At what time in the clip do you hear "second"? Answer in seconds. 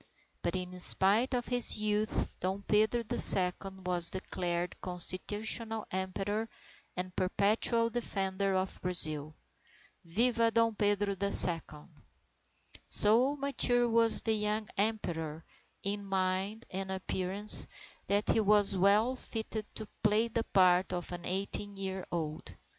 3.19-3.85, 11.31-11.89